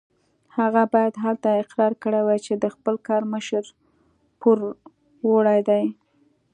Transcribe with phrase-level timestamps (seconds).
[0.57, 3.63] هغه باید هلته اقرار کړی وای چې د خپل کار مشر
[5.21, 5.85] پوروړی دی.